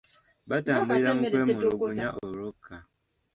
Batambulira 0.49 1.09
mu 1.19 1.23
kwemulugunya 1.31 2.07
olwokka. 2.21 2.75